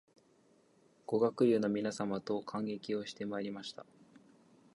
[1.05, 3.85] ご学友の皆様と観劇をしてまいりました